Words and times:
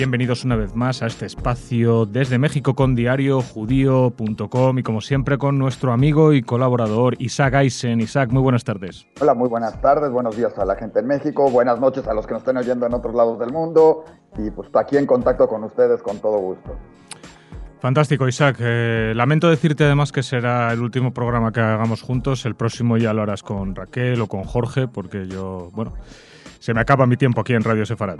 Bienvenidos 0.00 0.46
una 0.46 0.56
vez 0.56 0.74
más 0.74 1.02
a 1.02 1.06
este 1.08 1.26
espacio 1.26 2.06
desde 2.06 2.38
México 2.38 2.74
con 2.74 2.94
diariojudío.com 2.94 4.78
y 4.78 4.82
como 4.82 5.02
siempre 5.02 5.36
con 5.36 5.58
nuestro 5.58 5.92
amigo 5.92 6.32
y 6.32 6.40
colaborador 6.40 7.16
Isaac 7.18 7.52
Eisen. 7.56 8.00
Isaac, 8.00 8.30
muy 8.30 8.40
buenas 8.40 8.64
tardes. 8.64 9.06
Hola, 9.20 9.34
muy 9.34 9.50
buenas 9.50 9.78
tardes, 9.82 10.10
buenos 10.10 10.38
días 10.38 10.58
a 10.58 10.64
la 10.64 10.76
gente 10.76 11.00
en 11.00 11.06
México, 11.06 11.50
buenas 11.50 11.78
noches 11.80 12.08
a 12.08 12.14
los 12.14 12.26
que 12.26 12.32
nos 12.32 12.40
estén 12.40 12.56
oyendo 12.56 12.86
en 12.86 12.94
otros 12.94 13.14
lados 13.14 13.38
del 13.38 13.52
mundo 13.52 14.06
y 14.38 14.50
pues 14.50 14.70
aquí 14.72 14.96
en 14.96 15.04
contacto 15.04 15.46
con 15.46 15.64
ustedes 15.64 16.00
con 16.00 16.18
todo 16.18 16.38
gusto. 16.38 16.74
Fantástico, 17.80 18.26
Isaac. 18.26 18.56
Eh, 18.58 19.12
lamento 19.14 19.50
decirte 19.50 19.84
además 19.84 20.12
que 20.12 20.22
será 20.22 20.72
el 20.72 20.80
último 20.80 21.12
programa 21.12 21.52
que 21.52 21.60
hagamos 21.60 22.00
juntos. 22.00 22.46
El 22.46 22.54
próximo 22.54 22.96
ya 22.96 23.12
lo 23.12 23.20
harás 23.20 23.42
con 23.42 23.74
Raquel 23.74 24.18
o 24.22 24.28
con 24.28 24.44
Jorge, 24.44 24.88
porque 24.88 25.26
yo, 25.26 25.68
bueno, 25.74 25.92
se 26.58 26.72
me 26.72 26.80
acaba 26.80 27.06
mi 27.06 27.18
tiempo 27.18 27.42
aquí 27.42 27.52
en 27.52 27.62
Radio 27.62 27.84
Sefarad. 27.84 28.18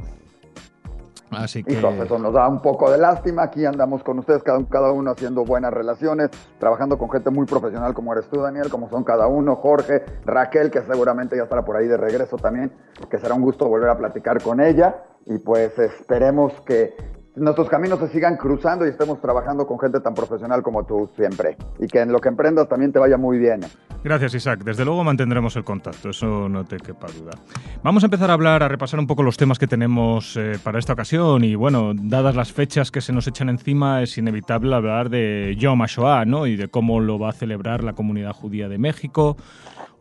Así 1.31 1.63
que... 1.63 1.75
eso 1.75 2.19
nos 2.19 2.33
da 2.33 2.49
un 2.49 2.61
poco 2.61 2.91
de 2.91 2.99
lástima. 2.99 3.45
Aquí 3.45 3.65
andamos 3.65 4.03
con 4.03 4.19
ustedes, 4.19 4.43
cada, 4.43 4.65
cada, 4.69 4.93
uno 4.93 5.13
haciendo 5.13 5.45
buenas 5.45 5.73
relaciones, 5.73 6.31
trabajando 6.59 6.99
con 6.99 7.11
gente 7.11 7.31
muy 7.31 7.47
profesional 7.47 7.95
como 7.95 8.13
eres 8.13 8.29
tú, 8.29 8.41
Daniel, 8.41 8.69
como 8.69 8.89
son 8.89 9.05
cada 9.05 9.27
uno, 9.29 9.57
Jorge, 9.57 10.05
Raquel, 10.25 10.71
que 10.71 10.83
seguramente 10.83 11.37
ya 11.37 11.45
estará 11.45 11.65
por 11.65 11.77
ahí 11.77 11.87
de 11.87 11.97
regreso 11.97 12.37
también, 12.37 12.73
que 13.09 13.19
será 13.19 13.35
un 13.35 13.43
gusto 13.43 13.69
volver 13.69 13.91
a 13.91 13.97
platicar 13.97 14.43
con 14.43 14.61
ella. 14.61 15.05
Y 15.27 15.39
pues 15.39 15.79
esperemos 15.79 16.53
que 16.63 16.95
nuestros 17.37 17.69
caminos 17.69 17.99
se 18.01 18.09
sigan 18.09 18.37
cruzando 18.37 18.87
y 18.87 18.91
estemos 18.91 19.21
trabajando 19.21 19.67
con 19.67 19.79
gente 19.79 20.01
tan 20.01 20.15
profesional 20.15 20.63
como 20.63 20.85
tú 20.85 21.11
siempre. 21.17 21.57
Y 21.79 21.87
que 21.87 22.01
en 22.01 22.13
lo 22.13 22.19
que 22.19 22.29
emprendas 22.29 22.69
también 22.69 22.93
te 22.93 22.99
vaya 22.99 23.17
muy 23.17 23.39
bien. 23.39 23.61
Gracias, 24.03 24.35
Isaac. 24.35 24.65
Desde 24.65 24.85
luego 24.85 25.05
mantendremos 25.05 25.57
el 25.57 25.65
contacto, 25.65 26.11
eso 26.11 26.49
no 26.49 26.65
te 26.65 26.79
quepa 26.79 27.07
duda. 27.09 27.33
Vamos 27.83 28.03
a 28.03 28.07
empezar 28.07 28.31
a 28.31 28.35
hablar, 28.35 28.63
a 28.63 28.69
repasar 28.69 28.99
un 28.99 29.07
poco 29.07 29.23
los 29.23 29.37
temas 29.37 29.59
que 29.59 29.67
tenemos 29.67 30.37
eh, 30.37 30.59
para 30.63 30.79
esta 30.79 30.95
ocasión. 30.95 31.45
Y 31.45 31.55
bueno, 31.55 31.93
dadas 31.95 32.35
las 32.35 32.53
fechas 32.53 32.91
que 32.91 33.01
se 33.01 33.13
nos 33.13 33.27
echan 33.27 33.49
encima, 33.49 34.03
es 34.03 34.17
inevitable 34.17 34.75
hablar 34.75 35.11
de 35.11 35.55
Yom 35.59 35.83
HaShoah, 35.83 36.25
¿no? 36.25 36.47
Y 36.47 36.57
de 36.57 36.69
cómo 36.69 37.01
lo 37.01 37.19
va 37.19 37.31
a 37.31 37.33
celebrar 37.33 37.85
la 37.85 37.93
comunidad 37.93 38.33
judía 38.33 38.69
de 38.69 38.79
México. 38.79 39.37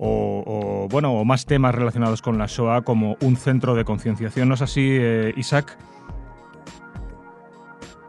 O, 0.02 0.88
bueno, 0.90 1.12
o 1.12 1.26
más 1.26 1.46
temas 1.46 1.76
relacionados 1.76 2.22
con 2.22 2.38
la 2.38 2.46
Shoah 2.46 2.84
como 2.84 3.18
un 3.22 3.36
centro 3.36 3.76
de 3.76 3.84
concienciación. 3.84 4.48
¿No 4.48 4.54
es 4.54 4.62
así, 4.62 4.88
eh, 4.92 5.34
Isaac? 5.36 5.78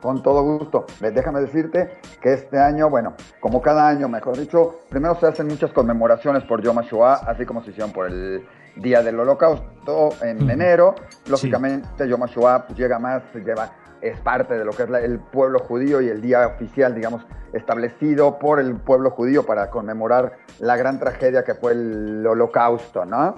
Con 0.01 0.23
todo 0.23 0.43
gusto. 0.43 0.87
Déjame 1.01 1.41
decirte 1.41 1.91
que 2.21 2.33
este 2.33 2.59
año, 2.59 2.89
bueno, 2.89 3.15
como 3.41 3.61
cada 3.61 3.89
año, 3.89 4.09
mejor 4.09 4.39
dicho, 4.39 4.81
primero 4.89 5.15
se 5.21 5.27
hacen 5.27 5.47
muchas 5.47 5.73
conmemoraciones 5.73 6.45
por 6.45 6.63
Yom 6.63 6.79
HaShoah, 6.79 7.25
así 7.27 7.45
como 7.45 7.63
se 7.63 7.71
hicieron 7.71 7.93
por 7.93 8.07
el 8.07 8.47
Día 8.77 9.03
del 9.03 9.21
Holocausto 9.21 10.11
en 10.23 10.49
enero. 10.49 10.95
Lógicamente, 11.29 12.09
Yom 12.09 12.23
HaShoah 12.23 12.67
pues, 12.67 12.79
llega 12.79 12.99
más, 12.99 13.23
lleva, 13.35 13.73
es 14.01 14.19
parte 14.21 14.57
de 14.57 14.65
lo 14.65 14.73
que 14.73 14.85
es 14.85 14.89
el 14.91 15.19
pueblo 15.19 15.59
judío 15.59 16.01
y 16.01 16.09
el 16.09 16.23
día 16.23 16.47
oficial, 16.47 16.95
digamos, 16.95 17.27
establecido 17.53 18.39
por 18.39 18.61
el 18.61 18.77
pueblo 18.77 19.11
judío 19.11 19.45
para 19.45 19.69
conmemorar 19.71 20.39
la 20.61 20.77
gran 20.77 20.99
tragedia 20.99 21.45
que 21.45 21.55
fue 21.55 21.73
el 21.73 22.27
Holocausto, 22.27 23.05
¿no? 23.05 23.35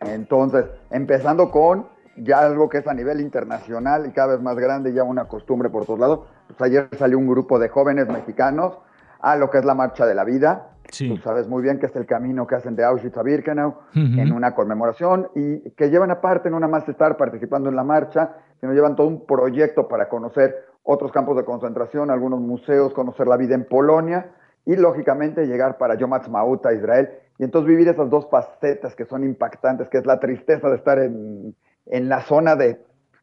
Entonces, 0.00 0.66
empezando 0.90 1.50
con 1.50 1.88
ya 2.16 2.40
algo 2.40 2.68
que 2.68 2.78
es 2.78 2.86
a 2.86 2.94
nivel 2.94 3.20
internacional 3.20 4.06
y 4.06 4.12
cada 4.12 4.34
vez 4.34 4.42
más 4.42 4.56
grande, 4.56 4.92
ya 4.92 5.04
una 5.04 5.26
costumbre 5.26 5.70
por 5.70 5.84
todos 5.84 5.98
lados. 5.98 6.20
Pues 6.48 6.60
ayer 6.62 6.88
salió 6.98 7.18
un 7.18 7.26
grupo 7.26 7.58
de 7.58 7.68
jóvenes 7.68 8.08
mexicanos 8.08 8.78
a 9.20 9.36
lo 9.36 9.50
que 9.50 9.58
es 9.58 9.64
la 9.64 9.74
Marcha 9.74 10.06
de 10.06 10.14
la 10.14 10.24
Vida. 10.24 10.70
Tú 10.86 11.16
sabes 11.18 11.48
muy 11.48 11.62
bien 11.62 11.80
que 11.80 11.86
es 11.86 11.96
el 11.96 12.06
camino 12.06 12.46
que 12.46 12.54
hacen 12.54 12.76
de 12.76 12.84
Auschwitz 12.84 13.16
a 13.18 13.22
Birkenau 13.22 13.74
en 13.94 14.32
una 14.32 14.54
conmemoración 14.54 15.28
y 15.34 15.70
que 15.70 15.90
llevan 15.90 16.12
aparte 16.12 16.48
no 16.48 16.60
nada 16.60 16.70
más 16.70 16.88
estar 16.88 17.16
participando 17.16 17.68
en 17.68 17.74
la 17.74 17.82
marcha, 17.82 18.36
sino 18.60 18.72
llevan 18.72 18.94
todo 18.94 19.08
un 19.08 19.26
proyecto 19.26 19.88
para 19.88 20.08
conocer 20.08 20.54
otros 20.84 21.10
campos 21.10 21.36
de 21.36 21.44
concentración, 21.44 22.10
algunos 22.10 22.40
museos, 22.40 22.94
conocer 22.94 23.26
la 23.26 23.36
vida 23.36 23.56
en 23.56 23.64
Polonia 23.64 24.30
y 24.64 24.76
lógicamente 24.76 25.46
llegar 25.46 25.76
para 25.76 25.96
Yom 25.96 26.12
Ha'atzmaut 26.12 26.64
a 26.64 26.72
Israel 26.72 27.10
y 27.38 27.44
entonces 27.44 27.68
vivir 27.68 27.88
esas 27.88 28.08
dos 28.08 28.28
facetas 28.30 28.94
que 28.94 29.04
son 29.06 29.24
impactantes, 29.24 29.88
que 29.88 29.98
es 29.98 30.06
la 30.06 30.20
tristeza 30.20 30.70
de 30.70 30.76
estar 30.76 31.00
en, 31.00 31.56
en 31.86 32.08
la 32.08 32.20
zona 32.22 32.56
de, 32.56 32.80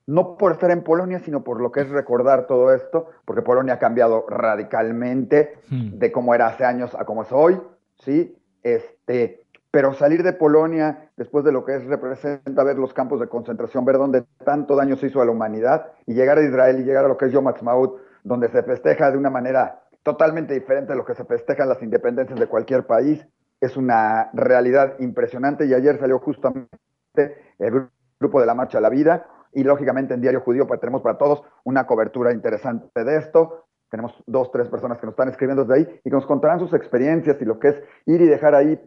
no 0.07 0.38
por 0.38 0.53
estar 0.53 0.72
en 0.72 0.84
Polonia, 0.84 1.19
sino 1.19 1.44
por 1.44 1.62
lo 1.62 1.72
que 1.72 1.81
es 1.81 1.90
recordar 1.90 2.47
todo 2.47 2.74
esto, 2.74 3.09
porque 3.25 3.41
Polonia 3.41 3.75
ha 3.75 3.79
cambiado 3.79 4.25
radicalmente 4.28 5.56
hmm. 5.69 5.97
de 5.97 6.12
cómo 6.12 6.35
era 6.35 6.47
hace 6.47 6.66
años 6.66 6.96
a 6.96 7.06
cómo 7.06 7.23
es 7.23 7.31
hoy, 7.31 7.59
¿sí? 7.96 8.38
Este, 8.63 9.44
pero 9.72 9.94
salir 9.94 10.23
de 10.23 10.34
Polonia 10.34 11.09
después 11.18 11.44
de 11.44 11.52
lo 11.52 11.66
que 11.66 11.75
es 11.75 11.85
representa 11.85 12.63
ver 12.63 12.78
los 12.78 12.94
campos 12.94 13.19
de 13.19 13.28
concentración, 13.28 13.85
ver 13.85 13.97
dónde 13.97 14.23
tanto 14.46 14.75
daño 14.75 14.96
se 14.97 15.07
hizo 15.07 15.22
a 15.22 15.25
la 15.25 15.31
humanidad 15.31 15.88
y 16.06 16.13
llegar 16.13 16.38
a 16.38 16.44
Israel 16.44 16.79
y 16.79 16.84
llegar 16.84 17.06
a 17.06 17.07
lo 17.07 17.18
que 17.18 17.25
es 17.25 17.31
Yom 17.31 17.47
Ha'atzmaut, 17.47 18.00
donde 18.23 18.50
se 18.50 18.62
festeja 18.63 19.12
de 19.12 19.18
una 19.18 19.29
manera 19.29 19.81
totalmente 20.03 20.53
diferente 20.53 20.91
de 20.91 20.97
lo 20.97 21.06
que 21.06 21.16
se 21.16 21.25
festejan 21.25 21.69
las 21.69 21.81
independencias 21.81 22.40
de 22.40 22.47
cualquier 22.47 22.85
país, 22.85 23.25
es 23.59 23.78
una 23.78 24.29
realidad 24.34 24.96
impresionante 25.00 25.66
y 25.66 25.73
ayer 25.73 25.97
salió 25.97 26.19
justamente 26.19 26.69
el 27.57 27.88
grupo 28.19 28.40
de 28.40 28.46
la 28.46 28.56
Marcha 28.56 28.78
a 28.78 28.81
la 28.81 28.90
Vida 28.90 29.25
y 29.53 29.63
lógicamente 29.63 30.13
en 30.13 30.22
Diario 30.22 30.41
Judío 30.41 30.68
pues, 30.68 30.79
tenemos 30.79 31.01
para 31.01 31.18
todos 31.18 31.44
una 31.63 31.85
cobertura 31.85 32.31
interesante 32.34 33.03
de 33.03 33.18
esto. 33.18 33.66
Tenemos 33.90 34.24
dos, 34.25 34.51
tres 34.51 34.69
personas 34.69 34.97
que 34.97 35.06
nos 35.06 35.13
están 35.13 35.29
escribiendo 35.29 35.66
desde 35.66 35.81
ahí 35.81 36.01
y 36.03 36.09
que 36.09 36.16
nos 36.16 36.25
contarán 36.25 36.59
sus 36.59 36.73
experiencias 36.73 37.40
y 37.40 37.46
lo 37.46 37.59
que 37.59 37.69
es 37.69 37.75
ir 38.06 38.22
y 38.22 38.25
dejar 38.25 38.56
ahí 38.56 38.79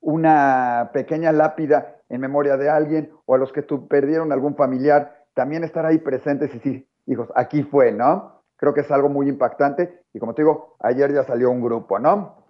una 0.00 0.90
pequeña 0.92 1.32
lápida 1.32 1.96
en 2.08 2.20
memoria 2.20 2.56
de 2.56 2.70
alguien 2.70 3.12
o 3.26 3.34
a 3.34 3.38
los 3.38 3.52
que 3.52 3.62
tu 3.62 3.88
perdieron 3.88 4.32
algún 4.32 4.54
familiar, 4.56 5.24
también 5.34 5.64
estar 5.64 5.84
ahí 5.84 5.98
presentes 5.98 6.50
y 6.50 6.58
decir, 6.58 6.88
hijos, 7.06 7.28
aquí 7.34 7.62
fue, 7.62 7.92
¿no? 7.92 8.42
Creo 8.56 8.72
que 8.72 8.80
es 8.80 8.90
algo 8.90 9.08
muy 9.08 9.28
impactante 9.28 10.02
y 10.12 10.18
como 10.18 10.34
te 10.34 10.42
digo, 10.42 10.76
ayer 10.80 11.12
ya 11.12 11.24
salió 11.24 11.50
un 11.50 11.62
grupo, 11.62 11.98
¿no? 11.98 12.44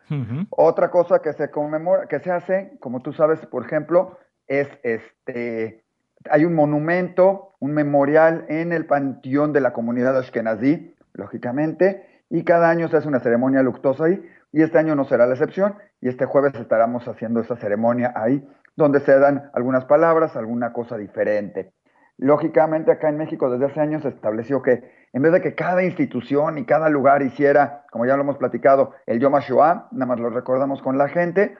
Otra 0.50 0.90
cosa 0.90 1.20
que 1.20 1.32
se 1.32 1.50
conmemora, 1.50 2.06
que 2.06 2.20
se 2.20 2.30
hace, 2.30 2.76
como 2.78 3.00
tú 3.00 3.12
sabes, 3.12 3.44
por 3.46 3.64
ejemplo, 3.64 4.18
es 4.46 4.68
este 4.82 5.83
hay 6.30 6.44
un 6.44 6.54
monumento, 6.54 7.54
un 7.60 7.72
memorial 7.72 8.46
en 8.48 8.72
el 8.72 8.86
panteón 8.86 9.52
de 9.52 9.60
la 9.60 9.72
comunidad 9.72 10.16
Ashkenazí, 10.16 10.94
lógicamente, 11.12 12.22
y 12.30 12.44
cada 12.44 12.68
año 12.70 12.88
se 12.88 12.96
hace 12.96 13.08
una 13.08 13.20
ceremonia 13.20 13.62
luctuosa 13.62 14.04
ahí, 14.04 14.22
y 14.52 14.62
este 14.62 14.78
año 14.78 14.94
no 14.94 15.04
será 15.04 15.26
la 15.26 15.34
excepción, 15.34 15.76
y 16.00 16.08
este 16.08 16.26
jueves 16.26 16.54
estaremos 16.54 17.06
haciendo 17.06 17.40
esa 17.40 17.56
ceremonia 17.56 18.12
ahí, 18.16 18.46
donde 18.76 19.00
se 19.00 19.18
dan 19.18 19.50
algunas 19.52 19.84
palabras, 19.84 20.36
alguna 20.36 20.72
cosa 20.72 20.96
diferente. 20.96 21.72
Lógicamente 22.16 22.92
acá 22.92 23.08
en 23.08 23.16
México 23.16 23.50
desde 23.50 23.66
hace 23.66 23.80
años 23.80 24.02
se 24.02 24.08
estableció 24.08 24.62
que 24.62 25.04
en 25.12 25.22
vez 25.22 25.32
de 25.32 25.40
que 25.40 25.54
cada 25.54 25.82
institución 25.82 26.58
y 26.58 26.64
cada 26.64 26.88
lugar 26.88 27.22
hiciera, 27.22 27.84
como 27.90 28.06
ya 28.06 28.16
lo 28.16 28.22
hemos 28.22 28.36
platicado, 28.36 28.92
el 29.06 29.20
Yom 29.20 29.34
HaShoah, 29.34 29.88
nada 29.92 30.06
más 30.06 30.20
lo 30.20 30.30
recordamos 30.30 30.80
con 30.82 30.96
la 30.96 31.08
gente, 31.08 31.56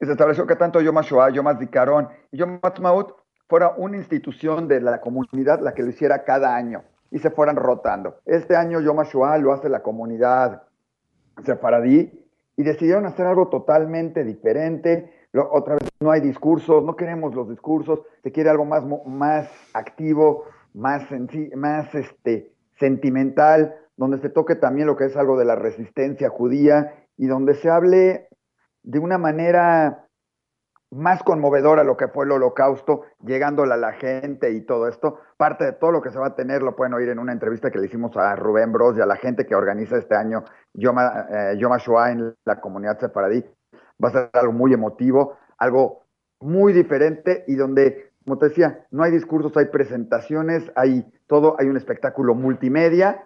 se 0.00 0.10
estableció 0.10 0.46
que 0.46 0.56
tanto 0.56 0.80
Yom 0.80 0.98
HaShoah, 0.98 1.30
Yom 1.30 1.46
HaZikaron 1.48 2.08
y 2.30 2.38
Yom 2.38 2.58
HaTzmaut 2.62 3.25
fuera 3.48 3.74
una 3.76 3.96
institución 3.96 4.68
de 4.68 4.80
la 4.80 5.00
comunidad 5.00 5.60
la 5.60 5.74
que 5.74 5.82
lo 5.82 5.90
hiciera 5.90 6.24
cada 6.24 6.54
año 6.54 6.82
y 7.10 7.18
se 7.18 7.30
fueran 7.30 7.56
rotando. 7.56 8.16
Este 8.24 8.56
año 8.56 8.80
Yom 8.80 8.98
HaShoah 9.00 9.38
lo 9.38 9.52
hace 9.52 9.68
la 9.68 9.82
comunidad 9.82 10.62
sefaradí 11.44 12.10
y 12.56 12.62
decidieron 12.62 13.06
hacer 13.06 13.26
algo 13.26 13.48
totalmente 13.48 14.24
diferente. 14.24 15.12
otra 15.32 15.74
vez, 15.74 15.88
no 16.00 16.10
hay 16.10 16.20
discursos, 16.20 16.82
no 16.82 16.96
queremos 16.96 17.34
los 17.34 17.48
discursos, 17.48 18.00
se 18.22 18.32
quiere 18.32 18.50
algo 18.50 18.64
más, 18.64 18.84
más 19.06 19.50
activo, 19.74 20.44
más, 20.72 21.06
más 21.54 21.94
este, 21.94 22.52
sentimental, 22.78 23.76
donde 23.96 24.18
se 24.18 24.30
toque 24.30 24.54
también 24.54 24.86
lo 24.86 24.96
que 24.96 25.04
es 25.04 25.16
algo 25.16 25.38
de 25.38 25.44
la 25.44 25.56
resistencia 25.56 26.30
judía 26.30 26.94
y 27.16 27.26
donde 27.26 27.54
se 27.54 27.70
hable 27.70 28.28
de 28.82 28.98
una 28.98 29.18
manera 29.18 30.05
más 30.90 31.22
conmovedora 31.22 31.84
lo 31.84 31.96
que 31.96 32.08
fue 32.08 32.24
el 32.24 32.32
holocausto, 32.32 33.02
llegándole 33.24 33.74
a 33.74 33.76
la 33.76 33.92
gente 33.92 34.52
y 34.52 34.60
todo 34.62 34.88
esto. 34.88 35.18
Parte 35.36 35.64
de 35.64 35.72
todo 35.72 35.92
lo 35.92 36.02
que 36.02 36.10
se 36.10 36.18
va 36.18 36.28
a 36.28 36.34
tener 36.34 36.62
lo 36.62 36.76
pueden 36.76 36.94
oír 36.94 37.08
en 37.08 37.18
una 37.18 37.32
entrevista 37.32 37.70
que 37.70 37.78
le 37.78 37.86
hicimos 37.86 38.16
a 38.16 38.36
Rubén 38.36 38.72
Bros 38.72 38.96
y 38.96 39.00
a 39.00 39.06
la 39.06 39.16
gente 39.16 39.46
que 39.46 39.54
organiza 39.54 39.96
este 39.96 40.14
año 40.14 40.44
Yoma, 40.74 41.26
eh, 41.30 41.56
Shoah 41.56 42.12
en 42.12 42.34
la 42.44 42.60
comunidad 42.60 42.98
sefaradí. 42.98 43.44
Va 44.02 44.08
a 44.08 44.12
ser 44.12 44.30
algo 44.32 44.52
muy 44.52 44.72
emotivo, 44.72 45.36
algo 45.58 46.02
muy 46.40 46.72
diferente 46.72 47.44
y 47.46 47.56
donde, 47.56 48.12
como 48.24 48.38
te 48.38 48.48
decía, 48.48 48.86
no 48.90 49.02
hay 49.02 49.10
discursos, 49.10 49.56
hay 49.56 49.66
presentaciones, 49.66 50.70
hay 50.76 51.04
todo, 51.26 51.56
hay 51.58 51.66
un 51.66 51.76
espectáculo 51.76 52.34
multimedia 52.34 53.24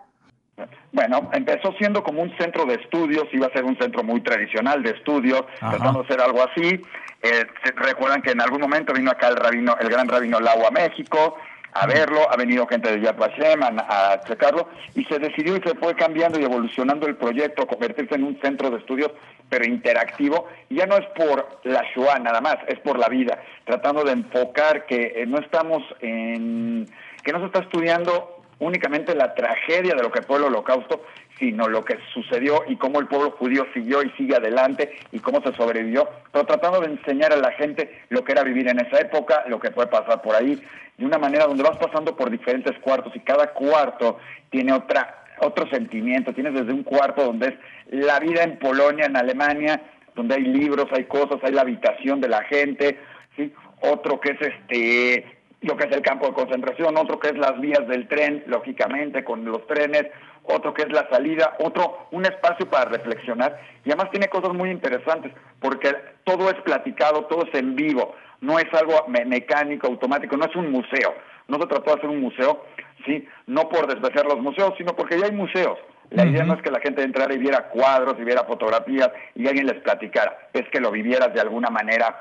bueno, 0.93 1.31
empezó 1.33 1.73
siendo 1.79 2.03
como 2.03 2.23
un 2.23 2.37
centro 2.39 2.65
de 2.65 2.75
estudios, 2.75 3.25
iba 3.33 3.47
a 3.47 3.53
ser 3.53 3.65
un 3.65 3.77
centro 3.79 4.03
muy 4.03 4.21
tradicional 4.21 4.83
de 4.83 4.91
estudios, 4.91 5.45
tratando 5.59 6.03
de 6.03 6.09
ser 6.09 6.21
algo 6.21 6.43
así. 6.43 6.81
Eh, 7.23 7.47
recuerdan 7.77 8.23
que 8.23 8.31
en 8.31 8.41
algún 8.41 8.61
momento 8.61 8.93
vino 8.93 9.11
acá 9.11 9.29
el 9.29 9.37
rabino, 9.37 9.77
el 9.79 9.89
gran 9.89 10.09
rabino 10.09 10.41
Lau 10.41 10.67
a 10.67 10.71
México 10.71 11.37
a 11.73 11.87
verlo, 11.87 12.31
ha 12.31 12.37
venido 12.37 12.67
gente 12.67 12.91
de 12.91 13.01
Yad 13.01 13.17
Vashem 13.17 13.63
a, 13.63 14.13
a, 14.13 14.21
checarlo 14.23 14.69
y 14.95 15.05
se 15.05 15.19
decidió 15.19 15.57
y 15.57 15.61
se 15.61 15.75
fue 15.77 15.95
cambiando 15.95 16.41
y 16.41 16.45
evolucionando 16.45 17.07
el 17.07 17.17
proyecto 17.17 17.67
convertirse 17.67 18.17
en 18.17 18.25
un 18.25 18.41
centro 18.41 18.71
de 18.71 18.79
estudios 18.79 19.13
pero 19.49 19.65
interactivo 19.65 20.49
y 20.69 20.77
ya 20.77 20.87
no 20.87 20.97
es 20.97 21.07
por 21.17 21.61
la 21.65 21.85
Shoah 21.95 22.19
nada 22.19 22.41
más, 22.41 22.57
es 22.67 22.79
por 22.81 22.99
la 22.99 23.09
vida, 23.09 23.43
tratando 23.65 24.05
de 24.05 24.13
enfocar 24.13 24.87
que 24.87 25.13
eh, 25.17 25.27
no 25.27 25.39
estamos 25.39 25.83
en 26.01 26.87
que 27.23 27.33
no 27.33 27.41
se 27.41 27.47
está 27.47 27.61
estudiando 27.61 28.40
únicamente 28.61 29.15
la 29.15 29.35
tragedia 29.35 29.95
de 29.95 30.03
lo 30.03 30.13
que 30.13 30.23
fue 30.23 30.37
el 30.37 30.45
holocausto, 30.45 31.05
sino 31.39 31.67
lo 31.69 31.85
que 31.85 31.99
sucedió 32.13 32.63
y 32.69 32.77
cómo 32.77 33.01
el 33.01 33.09
pueblo 33.09 33.33
judío 33.33 33.67
siguió 33.75 34.03
y 34.03 34.11
sigue 34.11 34.37
adelante 34.37 34.93
y 35.11 35.19
cómo 35.19 35.43
se 35.43 35.55
sobrevivió, 35.55 36.09
pero 36.31 36.47
tratando 36.47 36.81
de 36.81 36.93
enseñar 36.93 37.33
a 37.33 37.37
la 37.37 37.53
gente 37.53 38.03
lo 38.11 38.23
que 38.23 38.33
era 38.33 38.45
vivir 38.45 38.69
en 38.69 38.79
esa 38.79 39.01
época, 39.01 39.45
lo 39.49 39.59
que 39.59 39.71
puede 39.71 39.89
pasar 39.89 40.23
por 40.23 40.37
ahí, 40.37 40.63
de 40.99 41.07
una 41.07 41.19
manera 41.19 41.47
donde 41.47 41.63
vas 41.63 41.79
pasando 41.79 42.15
por 42.15 42.31
diferentes 42.31 42.79
cuartos 42.81 43.17
y 43.17 43.21
cada 43.21 43.53
cuarto 43.53 44.19
tiene 44.51 44.73
otra 44.73 45.17
otro 45.41 45.67
sentimiento, 45.71 46.35
tienes 46.35 46.53
desde 46.53 46.73
un 46.73 46.83
cuarto 46.83 47.25
donde 47.25 47.49
es 47.49 47.55
la 47.91 48.21
vida 48.21 48.43
en 48.43 48.59
Polonia, 48.59 49.07
en 49.07 49.17
Alemania, 49.17 49.81
donde 50.15 50.35
hay 50.35 50.43
libros, 50.43 50.87
hay 50.93 51.05
cosas, 51.05 51.39
hay 51.43 51.53
la 51.53 51.63
habitación 51.63 52.21
de 52.21 52.29
la 52.29 52.43
gente, 52.45 52.99
¿sí? 53.37 53.51
otro 53.81 54.21
que 54.21 54.33
es 54.33 54.41
este 54.43 55.40
lo 55.63 55.77
que 55.77 55.85
es 55.85 55.93
el 55.93 56.03
campo 56.03 56.27
de 56.27 56.33
concentración, 56.33 56.97
otro 56.97 57.19
que 57.19 57.29
es 57.29 57.39
las 57.39 57.61
vías 57.61 57.87
del 57.87 58.09
tren, 58.09 58.45
lógicamente, 58.47 59.25
con 59.25 59.45
los 59.45 59.67
trenes, 59.67 60.07
otro 60.43 60.73
que 60.73 60.83
es 60.83 60.93
la 60.93 61.07
salida, 61.11 61.57
otro 61.61 62.09
un 62.13 62.25
espacio 62.25 62.69
para 62.69 62.91
reflexionar. 62.91 63.61
Y 63.85 63.91
además 63.91 64.11
tiene 64.11 64.29
cosas 64.29 64.55
muy 64.55 64.71
interesantes 64.71 65.33
porque 65.61 65.95
todo 66.25 66.49
es 66.51 66.57
platicado, 66.63 67.27
todo 67.27 67.45
es 67.45 67.55
en 67.55 67.77
vivo, 67.77 68.15
no 68.41 68.59
es 68.59 68.73
algo 68.73 69.07
mecánico, 69.09 69.87
automático, 69.87 70.37
no 70.37 70.47
es 70.47 70.57
un 70.57 70.71
museo, 70.71 71.15
no 71.49 71.59
se 71.59 71.67
trató 71.67 71.91
de 71.91 71.99
hacer 71.99 72.11
un 72.11 72.21
museo, 72.21 72.65
sí, 73.05 73.27
no 73.47 73.69
por 73.69 73.87
despreciar 73.87 74.25
los 74.25 74.41
museos, 74.41 74.73
sino 74.79 74.97
porque 74.97 75.19
ya 75.19 75.27
hay 75.27 75.33
museos. 75.33 75.79
La 76.09 76.27
idea 76.27 76.43
no 76.43 76.55
es 76.55 76.63
que 76.63 76.73
la 76.73 76.81
gente 76.81 77.05
entrara 77.05 77.33
y 77.33 77.39
viera 77.39 77.69
cuadros 77.69 78.17
y 78.19 78.25
viera 78.25 78.43
fotografías 78.43 79.11
y 79.37 79.47
alguien 79.47 79.67
les 79.67 79.81
platicara, 79.81 80.49
es 80.53 80.69
que 80.71 80.81
lo 80.81 80.91
vivieras 80.91 81.33
de 81.33 81.41
alguna 81.41 81.71
manera 81.71 82.19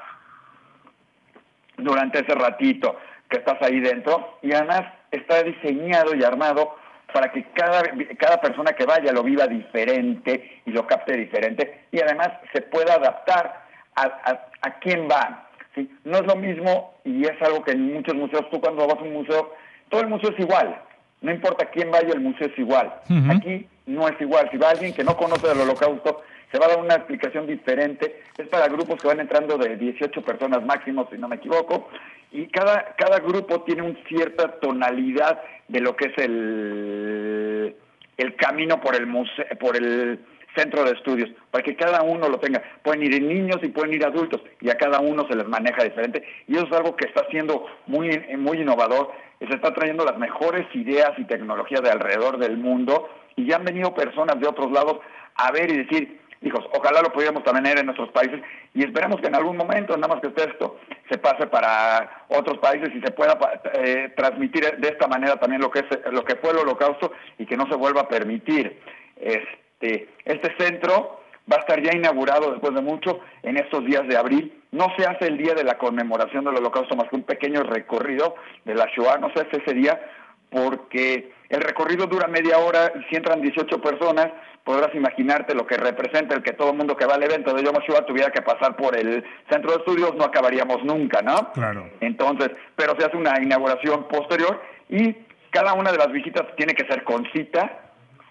durante 1.78 2.20
ese 2.20 2.36
ratito 2.36 2.98
que 3.30 3.38
estás 3.38 3.62
ahí 3.62 3.80
dentro 3.80 4.38
y 4.42 4.54
además 4.54 4.82
está 5.12 5.44
diseñado 5.44 6.16
y 6.16 6.24
armado 6.24 6.76
para 7.14 7.32
que 7.32 7.44
cada, 7.54 7.84
cada 8.18 8.40
persona 8.42 8.74
que 8.74 8.86
vaya 8.86 9.12
lo 9.12 9.24
viva 9.24 9.48
diferente 9.48 10.62
y 10.66 10.72
lo 10.72 10.86
capte 10.86 11.16
diferente 11.16 11.86
y 11.92 12.00
además 12.00 12.30
se 12.54 12.62
pueda 12.62 12.96
adaptar 12.96 13.66
a, 13.96 14.04
a, 14.04 14.48
a 14.62 14.80
quién 14.80 15.08
va. 15.10 15.48
¿sí? 15.76 15.90
No 16.04 16.18
es 16.18 16.26
lo 16.26 16.36
mismo 16.36 16.96
y 17.04 17.26
es 17.26 17.42
algo 17.42 17.64
que 17.64 17.72
en 17.72 17.94
muchos 17.94 18.16
museos, 18.16 18.50
tú 18.52 18.60
cuando 18.62 18.88
vas 18.88 19.00
a 19.00 19.04
un 19.04 19.14
museo, 19.14 19.54
todo 19.90 20.02
el 20.02 20.08
museo 20.08 20.32
es 20.32 20.40
igual, 20.40 20.80
no 21.22 21.32
importa 21.32 21.66
quién 21.66 21.92
vaya, 21.92 22.14
el 22.14 22.22
museo 22.22 22.48
es 22.48 22.58
igual. 22.58 22.94
Aquí 23.30 23.68
no 23.88 24.08
es 24.08 24.20
igual, 24.22 24.50
si 24.52 24.58
va 24.58 24.70
alguien 24.70 24.94
que 24.94 25.04
no 25.04 25.18
conoce 25.18 25.48
del 25.48 25.62
holocausto, 25.62 26.22
se 26.52 26.58
va 26.58 26.66
a 26.66 26.70
dar 26.70 26.80
una 26.80 26.96
explicación 26.96 27.46
diferente, 27.46 28.24
es 28.38 28.48
para 28.48 28.68
grupos 28.68 29.02
que 29.02 29.08
van 29.08 29.20
entrando 29.20 29.58
de 29.58 29.76
18 29.76 30.22
personas 30.22 30.64
máximo, 30.66 31.08
si 31.12 31.18
no 31.18 31.28
me 31.28 31.36
equivoco, 31.36 31.90
y 32.32 32.48
cada, 32.48 32.96
cada 32.96 33.20
grupo 33.20 33.62
tiene 33.62 33.82
una 33.82 34.00
cierta 34.08 34.60
tonalidad 34.60 35.42
de 35.68 35.80
lo 35.80 35.96
que 35.96 36.06
es 36.08 36.18
el, 36.18 37.76
el 38.18 38.36
camino 38.36 38.80
por 38.82 38.96
el, 38.96 39.08
museo, 39.08 39.46
por 39.60 39.76
el 39.76 40.20
centro 40.56 40.84
de 40.84 40.92
estudios, 40.92 41.30
para 41.52 41.64
que 41.64 41.76
cada 41.76 42.04
uno 42.04 42.30
lo 42.30 42.40
tenga. 42.40 42.62
Pueden 42.84 43.04
ir 43.04 43.22
niños 43.22 43.58
y 43.64 43.70
pueden 43.70 43.94
ir 43.94 44.06
adultos, 44.06 44.42
y 44.62 44.70
a 44.70 44.78
cada 44.78 45.00
uno 45.00 45.28
se 45.28 45.36
les 45.36 45.48
maneja 45.48 45.84
diferente, 45.84 46.24
y 46.48 46.56
eso 46.56 46.66
es 46.66 46.74
algo 46.74 46.96
que 46.96 47.08
está 47.08 47.26
siendo 47.30 47.66
muy, 47.88 48.10
muy 48.38 48.60
innovador, 48.60 49.12
se 49.40 49.56
está 49.56 49.74
trayendo 49.74 50.06
las 50.06 50.18
mejores 50.18 50.68
ideas 50.76 51.12
y 51.18 51.24
tecnologías 51.26 51.82
de 51.82 51.92
alrededor 51.92 52.38
del 52.38 52.58
mundo, 52.58 53.10
y 53.36 53.48
ya 53.48 53.56
han 53.56 53.66
venido 53.66 53.94
personas 53.94 54.40
de 54.40 54.48
otros 54.48 54.72
lados 54.72 55.00
a 55.36 55.52
ver 55.52 55.72
y 55.72 55.78
decir, 55.78 56.20
hijos, 56.42 56.66
ojalá 56.74 57.02
lo 57.02 57.12
pudiéramos 57.12 57.44
tener 57.44 57.80
en 57.80 57.86
nuestros 57.86 58.10
países 58.12 58.42
y 58.74 58.84
esperemos 58.84 59.20
que 59.22 59.28
en 59.28 59.36
algún 59.36 59.58
momento, 59.58 59.96
nada 59.98 60.16
más 60.16 60.22
que 60.22 60.28
esto, 60.42 60.80
se 61.10 61.18
pase 61.18 61.48
para 61.48 62.26
otros 62.30 62.60
países 62.60 62.90
y 62.96 63.02
se 63.02 63.12
pueda 63.12 63.38
eh, 63.74 64.14
transmitir 64.16 64.78
de 64.78 64.88
esta 64.88 65.08
manera 65.08 65.38
también 65.38 65.62
lo 65.62 65.72
que 65.72 65.80
es 65.80 65.86
lo 66.12 66.24
que 66.24 66.36
fue 66.36 66.52
el 66.52 66.58
holocausto 66.58 67.12
y 67.38 67.46
que 67.46 67.58
no 67.58 67.68
se 67.68 67.76
vuelva 67.76 68.02
a 68.02 68.08
permitir. 68.08 68.80
Este, 69.16 70.10
este 70.26 70.56
centro 70.58 71.22
va 71.52 71.58
a 71.58 71.60
estar 71.62 71.82
ya 71.82 71.96
inaugurado 71.96 72.52
después 72.52 72.74
de 72.76 72.82
mucho 72.82 73.20
en 73.44 73.58
estos 73.58 73.84
días 73.86 74.08
de 74.08 74.18
abril. 74.18 74.54
No 74.72 74.88
se 74.98 75.06
hace 75.06 75.28
el 75.28 75.38
día 75.38 75.56
de 75.56 75.64
la 75.64 75.78
conmemoración 75.78 76.46
del 76.46 76.58
holocausto 76.58 76.96
más 76.96 77.10
que 77.10 77.16
un 77.16 77.24
pequeño 77.24 77.64
recorrido 77.64 78.36
de 78.66 78.76
la 78.76 78.86
Shoah, 78.96 79.18
no 79.18 79.32
se 79.34 79.42
hace 79.42 79.58
ese 79.58 79.74
día 79.74 80.00
porque 80.52 81.32
el 81.50 81.62
recorrido 81.62 82.06
dura 82.06 82.28
media 82.28 82.60
hora, 82.60 82.94
si 83.10 83.16
entran 83.16 83.42
18 83.42 83.82
personas, 83.82 84.28
podrás 84.64 84.94
imaginarte 84.94 85.56
lo 85.56 85.66
que 85.66 85.78
representa 85.78 86.36
el 86.36 86.44
que 86.44 86.54
todo 86.54 86.72
el 86.72 86.78
mundo 86.78 86.96
que 86.96 87.06
va 87.06 87.16
al 87.16 87.24
evento 87.24 87.54
de 87.54 87.64
Yom 87.64 87.76
HaShoah 87.76 88.06
tuviera 88.06 88.32
que 88.32 88.42
pasar 88.42 88.76
por 88.76 88.96
el 88.96 89.26
centro 89.50 89.72
de 89.72 89.78
estudios, 89.78 90.16
no 90.16 90.26
acabaríamos 90.26 90.84
nunca, 90.84 91.22
¿no? 91.22 91.52
Claro. 91.54 91.90
Entonces, 92.02 92.52
pero 92.76 92.96
se 93.00 93.06
hace 93.06 93.18
una 93.18 93.42
inauguración 93.42 94.08
posterior 94.08 94.62
y 94.90 95.16
cada 95.50 95.74
una 95.74 95.92
de 95.92 95.98
las 95.98 96.12
visitas 96.12 96.44
tiene 96.56 96.74
que 96.76 96.86
ser 96.86 97.04
con 97.04 97.26
cita, 97.34 97.80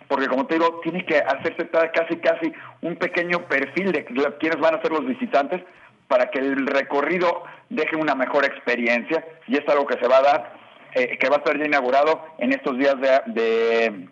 porque 0.06 0.28
como 0.28 0.46
te 0.46 0.54
digo, 0.54 0.80
tiene 0.82 1.04
que 1.04 1.18
hacerse 1.18 1.68
casi 1.92 2.16
casi 2.18 2.52
un 2.82 2.96
pequeño 2.96 3.48
perfil 3.48 3.90
de 3.92 4.04
quiénes 4.04 4.60
van 4.60 4.76
a 4.76 4.82
ser 4.82 4.92
los 4.92 5.04
visitantes 5.04 5.62
para 6.06 6.30
que 6.30 6.38
el 6.38 6.66
recorrido 6.66 7.42
deje 7.68 7.96
una 7.96 8.14
mejor 8.14 8.44
experiencia 8.44 9.24
y 9.46 9.56
es 9.56 9.68
algo 9.68 9.86
que 9.86 9.98
se 9.98 10.08
va 10.08 10.18
a 10.18 10.22
dar, 10.22 10.52
eh, 10.94 11.18
que 11.18 11.28
va 11.28 11.36
a 11.36 11.38
estar 11.38 11.58
ya 11.58 11.66
inaugurado 11.66 12.24
en 12.38 12.52
estos 12.52 12.76
días 12.78 12.96
de 13.00 14.08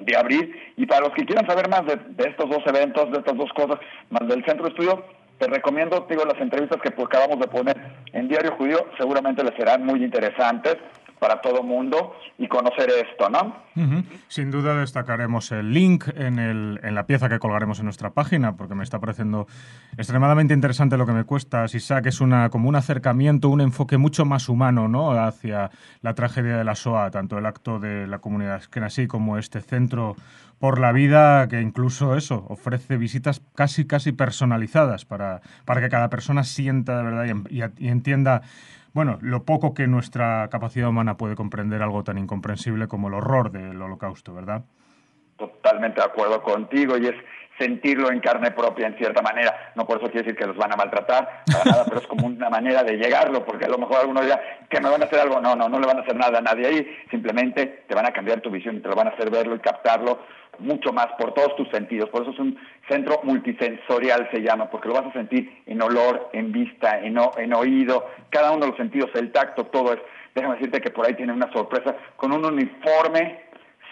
de 0.00 0.16
abril. 0.16 0.54
Y 0.76 0.86
para 0.86 1.02
los 1.02 1.12
que 1.14 1.24
quieran 1.24 1.46
saber 1.46 1.68
más 1.68 1.84
de, 1.86 1.98
estos 2.28 2.48
dos 2.48 2.62
eventos, 2.66 3.10
de 3.10 3.18
estas 3.18 3.36
dos 3.36 3.52
cosas, 3.52 3.78
más 4.10 4.28
del 4.28 4.44
centro 4.44 4.64
de 4.64 4.70
estudio, 4.70 5.04
te 5.38 5.46
recomiendo, 5.46 6.06
digo, 6.08 6.24
las 6.24 6.40
entrevistas 6.40 6.80
que 6.82 6.90
pues, 6.90 7.06
acabamos 7.06 7.38
de 7.40 7.48
poner 7.48 7.76
en 8.12 8.28
Diario 8.28 8.56
Judío, 8.56 8.86
seguramente 8.98 9.44
les 9.44 9.54
serán 9.54 9.84
muy 9.84 10.02
interesantes 10.02 10.76
para 11.18 11.40
todo 11.40 11.62
mundo 11.62 12.14
y 12.38 12.48
conocer 12.48 12.90
esto, 12.90 13.28
¿no? 13.28 13.68
Sin 14.26 14.50
duda 14.50 14.74
destacaremos 14.74 15.52
el 15.52 15.72
link 15.72 16.08
en, 16.16 16.38
el, 16.38 16.80
en 16.82 16.94
la 16.94 17.06
pieza 17.06 17.28
que 17.28 17.38
colgaremos 17.38 17.78
en 17.78 17.84
nuestra 17.84 18.10
página, 18.10 18.56
porque 18.56 18.74
me 18.74 18.82
está 18.82 18.98
pareciendo 18.98 19.46
extremadamente 19.96 20.54
interesante 20.54 20.96
lo 20.96 21.06
que 21.06 21.12
me 21.12 21.24
cuesta, 21.24 21.66
que 22.02 22.08
es 22.08 22.20
una, 22.20 22.50
como 22.50 22.68
un 22.68 22.76
acercamiento, 22.76 23.48
un 23.48 23.60
enfoque 23.60 23.98
mucho 23.98 24.24
más 24.24 24.48
humano 24.48 24.88
¿no? 24.88 25.12
hacia 25.12 25.70
la 26.02 26.14
tragedia 26.14 26.56
de 26.56 26.64
la 26.64 26.74
SOA, 26.74 27.10
tanto 27.10 27.38
el 27.38 27.46
acto 27.46 27.78
de 27.78 28.06
la 28.06 28.18
comunidad 28.18 28.62
así 28.82 29.06
como 29.06 29.38
este 29.38 29.60
centro 29.60 30.16
por 30.58 30.80
la 30.80 30.92
vida 30.92 31.46
que 31.48 31.60
incluso 31.60 32.16
eso 32.16 32.44
ofrece 32.48 32.96
visitas 32.96 33.40
casi 33.54 33.86
casi 33.86 34.12
personalizadas 34.12 35.04
para, 35.04 35.40
para 35.64 35.80
que 35.80 35.88
cada 35.88 36.10
persona 36.10 36.42
sienta 36.42 36.98
de 36.98 37.04
verdad 37.04 37.26
y 37.78 37.88
entienda 37.88 38.42
bueno, 38.92 39.18
lo 39.20 39.44
poco 39.44 39.74
que 39.74 39.86
nuestra 39.86 40.48
capacidad 40.48 40.88
humana 40.88 41.16
puede 41.16 41.36
comprender 41.36 41.82
algo 41.82 42.04
tan 42.04 42.18
incomprensible 42.18 42.88
como 42.88 43.08
el 43.08 43.14
horror 43.14 43.50
del 43.50 43.80
holocausto, 43.80 44.34
¿verdad? 44.34 44.64
Totalmente 45.36 46.00
de 46.00 46.06
acuerdo 46.06 46.42
contigo 46.42 46.96
y 46.98 47.06
es 47.06 47.14
sentirlo 47.58 48.10
en 48.10 48.20
carne 48.20 48.50
propia 48.52 48.86
en 48.86 48.96
cierta 48.96 49.22
manera. 49.22 49.72
No 49.74 49.86
por 49.86 49.98
eso 49.98 50.10
quiere 50.10 50.26
decir 50.26 50.36
que 50.36 50.46
los 50.46 50.56
van 50.56 50.72
a 50.72 50.76
maltratar, 50.76 51.42
para 51.52 51.64
nada, 51.64 51.84
pero 51.86 52.00
es 52.00 52.06
como 52.06 52.26
una 52.26 52.48
manera 52.48 52.82
de 52.82 52.96
llegarlo, 52.96 53.44
porque 53.44 53.66
a 53.66 53.68
lo 53.68 53.78
mejor 53.78 53.98
algunos 53.98 54.24
dirán 54.24 54.40
que 54.68 54.80
me 54.80 54.88
van 54.88 55.02
a 55.02 55.06
hacer 55.06 55.20
algo. 55.20 55.40
No, 55.40 55.56
no, 55.56 55.68
no 55.68 55.80
le 55.80 55.86
van 55.86 55.98
a 55.98 56.02
hacer 56.02 56.16
nada 56.16 56.38
a 56.38 56.42
nadie 56.42 56.66
ahí, 56.66 56.96
simplemente 57.10 57.84
te 57.88 57.94
van 57.94 58.06
a 58.06 58.12
cambiar 58.12 58.40
tu 58.40 58.50
visión 58.50 58.76
y 58.76 58.80
te 58.80 58.88
lo 58.88 58.94
van 58.94 59.08
a 59.08 59.10
hacer 59.10 59.30
verlo 59.30 59.56
y 59.56 59.60
captarlo 59.60 60.20
mucho 60.58 60.92
más 60.92 61.06
por 61.18 61.34
todos 61.34 61.56
tus 61.56 61.68
sentidos. 61.70 62.08
Por 62.10 62.22
eso 62.22 62.32
es 62.32 62.38
un 62.38 62.58
centro 62.88 63.20
multisensorial, 63.22 64.28
se 64.32 64.40
llama, 64.40 64.70
porque 64.70 64.88
lo 64.88 64.94
vas 64.94 65.06
a 65.06 65.12
sentir 65.12 65.62
en 65.66 65.82
olor, 65.82 66.30
en 66.32 66.52
vista, 66.52 66.98
en, 67.00 67.18
en 67.36 67.54
oído, 67.54 68.06
cada 68.30 68.50
uno 68.52 68.62
de 68.62 68.68
los 68.68 68.76
sentidos, 68.76 69.10
el 69.14 69.32
tacto, 69.32 69.64
todo 69.66 69.92
es. 69.92 70.00
Déjame 70.34 70.54
decirte 70.54 70.80
que 70.80 70.90
por 70.90 71.06
ahí 71.06 71.14
tiene 71.14 71.32
una 71.32 71.50
sorpresa 71.52 71.96
con 72.16 72.32
un 72.32 72.44
uniforme, 72.44 73.40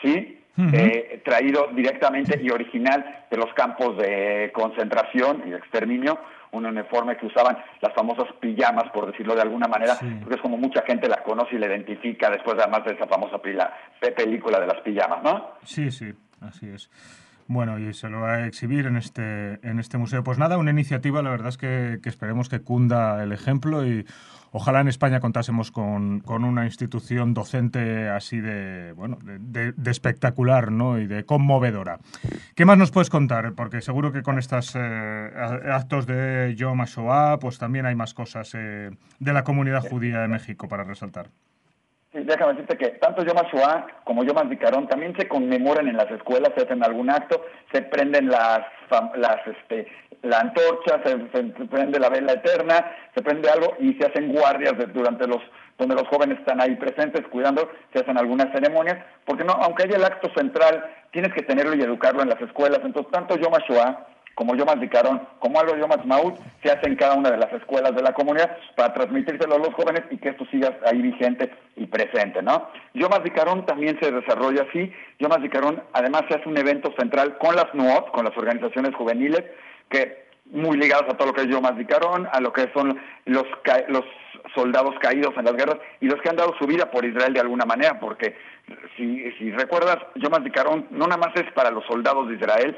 ¿sí? 0.02 0.36
Eh, 0.58 1.20
traído 1.22 1.68
directamente 1.75 2.40
y 2.42 2.48
original 2.50 3.25
de 3.30 3.36
los 3.36 3.52
campos 3.52 3.98
de 3.98 4.50
concentración 4.54 5.42
y 5.46 5.50
de 5.50 5.58
exterminio, 5.58 6.18
un 6.52 6.64
uniforme 6.64 7.16
que 7.18 7.26
usaban 7.26 7.58
las 7.82 7.92
famosas 7.92 8.26
pijamas, 8.40 8.90
por 8.90 9.10
decirlo 9.10 9.34
de 9.34 9.42
alguna 9.42 9.68
manera, 9.68 9.98
porque 10.20 10.36
es 10.36 10.40
como 10.40 10.56
mucha 10.56 10.82
gente 10.82 11.08
la 11.08 11.22
conoce 11.22 11.56
y 11.56 11.58
la 11.58 11.66
identifica 11.66 12.30
después 12.30 12.56
además 12.58 12.84
de 12.84 12.94
esa 12.94 13.06
famosa 13.06 13.38
película 13.38 14.58
de 14.58 14.66
las 14.66 14.80
pijamas, 14.80 15.22
¿no? 15.22 15.50
Sí, 15.62 15.90
sí, 15.90 16.12
así 16.40 16.68
es. 16.68 16.90
Bueno, 17.48 17.78
y 17.78 17.94
se 17.94 18.08
lo 18.08 18.20
va 18.20 18.34
a 18.34 18.46
exhibir 18.46 18.86
en 18.86 18.96
este, 18.96 19.60
en 19.66 19.78
este 19.78 19.98
museo. 19.98 20.24
Pues 20.24 20.38
nada, 20.38 20.58
una 20.58 20.72
iniciativa, 20.72 21.22
la 21.22 21.30
verdad 21.30 21.48
es 21.48 21.58
que, 21.58 22.00
esperemos 22.04 22.48
que 22.48 22.60
cunda 22.60 23.22
el 23.22 23.32
ejemplo 23.32 23.86
y 23.86 24.04
Ojalá 24.52 24.80
en 24.80 24.88
España 24.88 25.20
contásemos 25.20 25.70
con, 25.70 26.22
una 26.26 26.64
institución 26.64 27.34
docente 27.34 28.08
así 28.08 28.40
de, 28.40 28.92
bueno, 28.92 29.18
de, 29.22 29.74
espectacular 29.90 30.72
¿no? 30.72 30.98
y 30.98 31.06
de 31.06 31.26
conmovedora. 31.26 31.98
¿Qué 32.54 32.64
más 32.64 32.78
nos 32.78 32.90
puedes 32.90 33.10
contar? 33.10 33.52
Porque 33.52 33.82
seguro 33.82 34.12
que 34.12 34.22
con 34.22 34.38
estos 34.38 34.72
eh, 34.74 35.30
actos 35.70 36.06
de 36.06 36.54
Yom 36.56 36.80
HaShoah, 36.80 37.38
pues 37.38 37.58
también 37.58 37.84
hay 37.84 37.96
más 37.96 38.14
cosas 38.14 38.52
eh, 38.54 38.90
de 39.18 39.32
la 39.34 39.44
comunidad 39.44 39.86
judía 39.86 40.20
de 40.20 40.28
México 40.28 40.68
para 40.68 40.84
resaltar. 40.84 41.28
Déjame 42.25 42.52
decirte 42.52 42.76
que 42.78 42.88
tanto 42.99 43.25
Yom 43.25 43.37
HaShoah 43.37 43.87
como 44.04 44.25
Yom 44.25 44.38
HaZikaron 44.38 44.88
también 44.88 45.14
se 45.16 45.28
conmemoran 45.28 45.88
en 45.88 45.96
las 45.96 46.11
escuelas, 46.11 46.52
se 46.56 46.64
hacen 46.64 46.82
algún 46.82 47.11
acto, 47.11 47.44
se 47.73 47.82
prenden 47.82 48.28
las, 48.28 48.61
las 49.16 49.46
este, 49.46 49.87
la 50.23 50.40
antorcha, 50.40 51.00
se, 51.04 51.16
prende 51.66 51.99
la 51.99 52.08
vela 52.08 52.32
eterna, 52.32 52.92
se 53.14 53.23
prende 53.23 53.50
algo 53.50 53.76
y 53.78 53.94
se 53.94 54.06
hacen 54.06 54.32
guardias 54.32 54.75
durante 54.92 55.26
los 55.26 55.42
donde 55.78 55.94
los 55.94 56.08
jóvenes 56.08 56.38
están 56.38 56.58
ahí 56.58 56.75
presentes 56.76 57.26
cuidando, 57.28 57.70
se 57.92 58.00
hacen 58.00 58.16
algunas 58.16 58.50
ceremonias, 58.50 58.96
porque 59.26 59.44
no, 59.44 59.52
aunque 59.52 59.82
haya 59.82 59.96
el 59.96 60.04
acto 60.04 60.30
central, 60.35 60.82
tienes 61.11 61.35
que 61.35 61.42
tenerlo 61.42 61.76
y 61.76 61.82
educarlo 61.82 62.23
en 62.23 62.30
las 62.30 62.40
escuelas. 62.40 62.80
Entonces, 62.82 63.12
tanto 63.12 63.37
Yom 63.37 63.52
HaShoah 63.52 64.06
como 64.37 64.55
Yom 64.55 64.69
HaZikaron, 64.69 65.26
como 65.38 65.59
algo 65.59 65.76
Yom 65.76 65.90
HaTzmaut, 65.90 66.38
se 66.62 66.71
hace 66.71 66.87
en 66.88 66.97
cada 66.97 67.14
una 67.14 67.31
de 67.31 67.38
las 67.38 67.50
escuelas 67.55 67.97
de 67.97 68.02
la 68.02 68.12
comunidad 68.12 68.55
para 68.76 68.93
transmitírselo 68.93 69.55
a 69.55 69.59
los 69.59 69.73
jóvenes 69.75 70.02
y 70.11 70.19
que 70.19 70.28
esto 70.28 70.45
siga 70.50 70.78
ahí 70.85 71.00
vigente 71.00 71.50
y 71.75 71.87
presente, 71.87 72.43
¿no? 72.43 72.69
Yom 72.93 73.12
HaZikaron 73.14 73.64
también 73.64 73.99
se 73.99 74.12
desarrolla 74.12 74.66
así. 74.69 74.93
Yom 75.21 75.33
HaZikaron 75.33 75.83
además 75.95 76.25
se 76.28 76.35
hace 76.35 76.49
un 76.50 76.59
evento 76.59 76.93
central 76.99 77.38
con 77.38 77.57
las 77.57 77.75
NUOT, 77.75 78.11
con 78.11 78.26
las 78.26 78.37
organizaciones 78.37 78.95
juveniles, 78.95 79.43
que 79.88 80.26
muy 80.52 80.76
ligados 80.76 81.09
a 81.09 81.16
todo 81.16 81.28
lo 81.28 81.35
que 81.35 81.43
es 81.43 81.49
Yom 81.49 81.64
HaZikaron, 81.64 82.28
a 82.31 82.38
lo 82.40 82.52
que 82.52 82.71
son 82.75 83.00
los, 83.25 83.47
los 83.88 84.05
soldados 84.55 84.95
caídos 85.00 85.33
en 85.38 85.47
las 85.47 85.55
guerras 85.55 85.78
y 86.00 86.07
los 86.07 86.21
que 86.21 86.28
han 86.28 86.37
dado 86.37 86.55
su 86.59 86.66
vida 86.66 86.90
por 86.90 87.07
Israel 87.07 87.33
de 87.33 87.40
alguna 87.40 87.64
manera, 87.64 87.99
porque 87.99 88.37
si, 88.97 89.31
si 89.38 89.50
recuerdas, 89.52 89.97
Yom 90.16 90.35
HaZikaron 90.35 90.88
no 90.90 91.07
nada 91.07 91.16
más 91.16 91.35
es 91.37 91.50
para 91.52 91.71
los 91.71 91.85
soldados 91.87 92.28
de 92.28 92.35
Israel, 92.35 92.76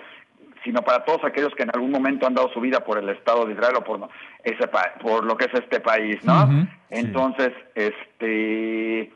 sino 0.69 0.83
para 0.83 1.03
todos 1.03 1.25
aquellos 1.25 1.55
que 1.55 1.63
en 1.63 1.71
algún 1.73 1.91
momento 1.91 2.27
han 2.27 2.35
dado 2.35 2.53
su 2.53 2.61
vida 2.61 2.81
por 2.81 2.99
el 2.99 3.09
Estado 3.09 3.47
de 3.47 3.55
Israel 3.55 3.77
o 3.79 3.85
por 3.85 4.07
ese 4.45 4.69
por 5.01 5.25
lo 5.25 5.35
que 5.35 5.47
es 5.47 5.55
este 5.55 5.81
país, 5.81 6.23
¿no? 6.25 6.47
Entonces, 6.91 7.53
este 7.75 9.11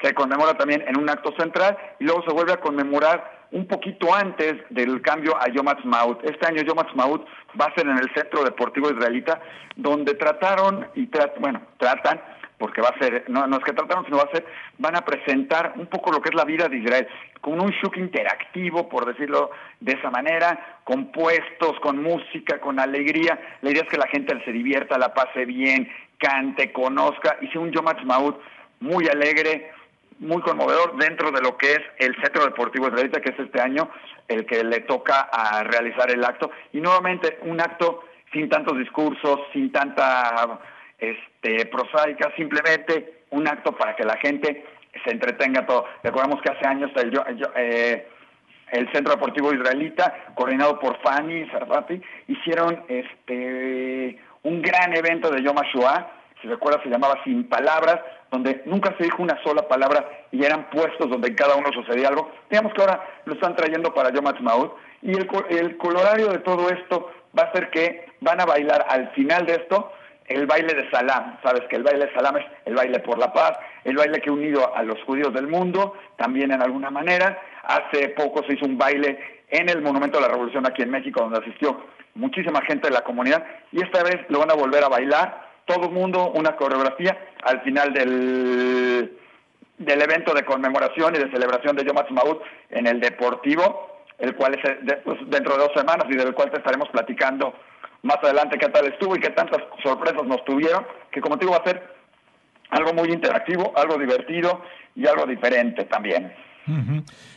se 0.00 0.14
conmemora 0.14 0.56
también 0.56 0.82
en 0.88 0.98
un 0.98 1.10
acto 1.10 1.34
central 1.38 1.76
y 2.00 2.04
luego 2.04 2.22
se 2.26 2.32
vuelve 2.32 2.54
a 2.54 2.60
conmemorar 2.60 3.44
un 3.50 3.66
poquito 3.66 4.14
antes 4.14 4.54
del 4.70 5.02
cambio 5.02 5.36
a 5.36 5.46
Yom 5.50 5.68
Ha'atzmaut. 5.68 6.24
Este 6.24 6.46
año 6.46 6.62
Yom 6.62 6.78
Ha'atzmaut 6.78 7.26
va 7.60 7.66
a 7.66 7.74
ser 7.74 7.86
en 7.86 7.98
el 7.98 8.10
Centro 8.14 8.42
Deportivo 8.42 8.90
Israelita, 8.90 9.42
donde 9.76 10.14
trataron 10.14 10.86
y 10.94 11.06
bueno, 11.38 11.60
tratan 11.76 12.18
porque 12.64 12.80
va 12.80 12.88
a 12.88 12.98
ser, 12.98 13.24
no, 13.28 13.44
es 13.44 13.62
que 13.62 13.74
trataron, 13.74 14.06
sino 14.06 14.16
va 14.16 14.22
a 14.22 14.34
ser, 14.34 14.46
van 14.78 14.96
a 14.96 15.04
presentar 15.04 15.74
un 15.76 15.84
poco 15.84 16.10
lo 16.10 16.22
que 16.22 16.30
es 16.30 16.34
la 16.34 16.46
vida 16.46 16.66
de 16.66 16.78
Israel, 16.78 17.06
con 17.42 17.60
un 17.60 17.70
shock 17.72 17.98
interactivo, 17.98 18.88
por 18.88 19.04
decirlo 19.04 19.50
de 19.80 19.92
esa 19.92 20.08
manera, 20.10 20.78
con 20.82 21.12
puestos, 21.12 21.78
con 21.80 22.02
música, 22.02 22.62
con 22.62 22.80
alegría. 22.80 23.38
La 23.60 23.70
idea 23.70 23.82
es 23.82 23.88
que 23.90 23.98
la 23.98 24.06
gente 24.06 24.42
se 24.46 24.50
divierta, 24.50 24.96
la 24.96 25.12
pase 25.12 25.44
bien, 25.44 25.92
cante, 26.16 26.72
conozca, 26.72 27.36
sea 27.52 27.60
un 27.60 27.70
Yom 27.70 27.86
Ha'atzmaut 27.86 28.40
muy 28.80 29.08
alegre, 29.08 29.70
muy 30.20 30.40
conmovedor 30.40 30.96
dentro 30.96 31.32
de 31.32 31.42
lo 31.42 31.58
que 31.58 31.70
es 31.72 31.82
el 31.98 32.16
Centro 32.22 32.46
Deportivo 32.46 32.88
Israelita, 32.88 33.20
que 33.20 33.28
es 33.28 33.38
este 33.40 33.60
año 33.60 33.90
el 34.26 34.46
que 34.46 34.64
le 34.64 34.80
toca 34.80 35.28
a 35.30 35.64
realizar 35.64 36.10
el 36.10 36.24
acto. 36.24 36.50
Y 36.72 36.80
nuevamente, 36.80 37.40
un 37.42 37.60
acto 37.60 38.04
sin 38.32 38.48
tantos 38.48 38.78
discursos, 38.78 39.40
sin 39.52 39.70
tanta 39.70 40.58
este, 40.98 41.66
prosaica, 41.66 42.32
simplemente 42.36 43.24
un 43.30 43.48
acto 43.48 43.72
para 43.72 43.96
que 43.96 44.04
la 44.04 44.16
gente 44.16 44.64
se 45.04 45.10
entretenga 45.10 45.66
todo. 45.66 45.86
Recordamos 46.02 46.40
que 46.42 46.50
hace 46.50 46.66
años 46.66 46.90
el, 46.96 47.20
eh, 47.56 48.06
el 48.70 48.90
Centro 48.92 49.14
Deportivo 49.14 49.52
Israelita, 49.52 50.14
coordinado 50.34 50.78
por 50.78 51.00
Fanny 51.02 51.48
Sarfati, 51.50 52.00
hicieron 52.28 52.84
este, 52.88 54.18
un 54.42 54.62
gran 54.62 54.96
evento 54.96 55.30
de 55.30 55.42
Yom 55.42 55.56
HaShoah, 55.58 56.10
si 56.40 56.48
recuerdas 56.48 56.82
se 56.82 56.90
llamaba 56.90 57.22
Sin 57.24 57.44
Palabras, 57.48 58.00
donde 58.30 58.62
nunca 58.66 58.94
se 58.98 59.04
dijo 59.04 59.22
una 59.22 59.40
sola 59.42 59.66
palabra 59.68 60.08
y 60.32 60.44
eran 60.44 60.68
puestos 60.70 61.08
donde 61.08 61.34
cada 61.34 61.54
uno 61.56 61.70
sucedía 61.72 62.08
algo. 62.08 62.30
Digamos 62.50 62.74
que 62.74 62.80
ahora 62.82 63.00
lo 63.24 63.34
están 63.34 63.54
trayendo 63.54 63.94
para 63.94 64.10
Yom 64.10 64.26
HaTzmaut 64.26 64.76
y 65.02 65.10
el, 65.10 65.28
el 65.50 65.76
colorario 65.76 66.28
de 66.28 66.38
todo 66.38 66.68
esto 66.70 67.10
va 67.38 67.44
a 67.44 67.52
ser 67.52 67.70
que 67.70 68.06
van 68.20 68.40
a 68.40 68.44
bailar 68.44 68.84
al 68.88 69.10
final 69.10 69.46
de 69.46 69.54
esto 69.54 69.92
el 70.26 70.46
baile 70.46 70.74
de 70.74 70.90
Salam. 70.90 71.38
Sabes 71.42 71.62
que 71.68 71.76
el 71.76 71.82
baile 71.82 72.06
de 72.06 72.14
Salam 72.14 72.36
es 72.36 72.44
el 72.64 72.74
baile 72.74 73.00
por 73.00 73.18
la 73.18 73.32
paz, 73.32 73.52
el 73.84 73.96
baile 73.96 74.20
que 74.20 74.30
ha 74.30 74.32
unido 74.32 74.74
a 74.74 74.82
los 74.82 75.02
judíos 75.04 75.32
del 75.32 75.46
mundo, 75.46 75.94
también 76.16 76.52
en 76.52 76.62
alguna 76.62 76.90
manera. 76.90 77.38
Hace 77.62 78.10
poco 78.10 78.42
se 78.44 78.54
hizo 78.54 78.66
un 78.66 78.78
baile 78.78 79.42
en 79.48 79.68
el 79.68 79.82
Monumento 79.82 80.18
de 80.18 80.22
la 80.22 80.32
Revolución 80.32 80.66
aquí 80.66 80.82
en 80.82 80.90
México, 80.90 81.20
donde 81.20 81.38
asistió 81.38 81.86
muchísima 82.14 82.62
gente 82.62 82.88
de 82.88 82.94
la 82.94 83.02
comunidad, 83.02 83.44
y 83.72 83.82
esta 83.82 84.02
vez 84.02 84.16
lo 84.28 84.38
van 84.38 84.50
a 84.50 84.54
volver 84.54 84.84
a 84.84 84.88
bailar, 84.88 85.48
todo 85.64 85.86
el 85.86 85.92
mundo, 85.92 86.30
una 86.34 86.56
coreografía, 86.56 87.16
al 87.42 87.62
final 87.62 87.92
del, 87.92 89.16
del 89.78 90.02
evento 90.02 90.34
de 90.34 90.44
conmemoración 90.44 91.14
y 91.14 91.18
de 91.18 91.30
celebración 91.30 91.76
de 91.76 91.84
Yom 91.84 91.96
Ha'atzmaut 91.96 92.42
en 92.70 92.86
el 92.86 93.00
Deportivo, 93.00 94.02
el 94.18 94.36
cual 94.36 94.54
es 94.54 95.00
pues, 95.04 95.18
dentro 95.26 95.56
de 95.56 95.64
dos 95.64 95.72
semanas 95.74 96.06
y 96.08 96.16
del 96.16 96.34
cual 96.34 96.50
te 96.50 96.58
estaremos 96.58 96.88
platicando 96.90 97.54
más 98.04 98.18
adelante 98.22 98.58
qué 98.58 98.68
tal 98.68 98.86
estuvo 98.86 99.16
y 99.16 99.20
qué 99.20 99.30
tantas 99.30 99.62
sorpresas 99.82 100.24
nos 100.24 100.44
tuvieron, 100.44 100.86
que 101.10 101.20
como 101.20 101.36
te 101.36 101.46
digo 101.46 101.56
va 101.56 101.64
a 101.64 101.68
ser 101.68 101.82
algo 102.70 102.92
muy 102.92 103.08
interactivo, 103.10 103.72
algo 103.76 103.96
divertido 103.98 104.62
y 104.94 105.06
algo 105.06 105.26
diferente 105.26 105.84
también. 105.84 106.32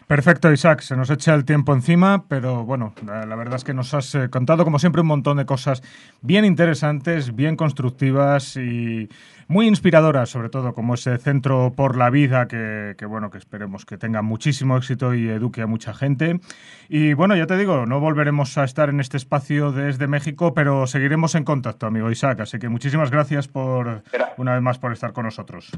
Perfecto, 0.07 0.51
Isaac. 0.51 0.81
Se 0.81 0.96
nos 0.96 1.10
echa 1.10 1.34
el 1.34 1.43
tiempo 1.43 1.74
encima, 1.74 2.25
pero 2.27 2.63
bueno, 2.63 2.93
la, 3.05 3.36
verdad 3.36 3.55
es 3.55 3.63
que 3.63 3.74
nos 3.74 3.93
has 3.93 4.15
eh, 4.15 4.29
contado, 4.29 4.63
como 4.63 4.79
siempre, 4.79 5.01
un 5.01 5.07
montón 5.07 5.38
de 5.38 5.46
cosas 5.46 5.84
bien 6.22 6.46
interesantes, 6.46 7.36
bien 7.36 7.57
constructivas 7.57 8.55
y 8.55 9.10
muy 9.50 9.67
inspiradoras, 9.67 10.29
sobre 10.29 10.50
todo, 10.50 10.74
como 10.74 10.93
ese 10.93 11.17
centro 11.17 11.74
por 11.75 11.98
la 11.98 12.10
vida 12.10 12.48
que, 12.48 12.96
bueno, 13.07 13.29
que 13.29 13.38
esperemos 13.38 13.86
que 13.86 13.98
tenga 13.98 14.22
muchísimo 14.22 14.77
éxito 14.77 15.13
y 15.13 15.27
eduque 15.27 15.62
a 15.62 15.67
mucha 15.67 15.93
gente. 15.93 16.39
Y 16.88 17.13
bueno, 17.13 17.36
ya 17.36 17.46
te 17.46 17.57
digo, 17.57 17.86
no 17.86 18.00
volveremos 18.00 18.57
a 18.57 18.63
estar 18.63 18.89
en 18.89 19.00
este 19.00 19.17
espacio 19.17 19.72
desde 19.72 20.07
México, 20.07 20.53
pero 20.53 20.88
seguiremos 20.88 21.36
en 21.36 21.43
contacto, 21.43 21.86
amigo 21.86 22.12
Isaac. 22.12 22.39
Así 22.41 22.60
que 22.60 22.69
muchísimas 22.69 23.12
gracias 23.12 23.48
por 23.48 24.03
una 24.38 24.53
vez 24.53 24.62
más 24.62 24.79
por 24.79 24.93
estar 24.93 25.12
con 25.12 25.25
nosotros. 25.25 25.72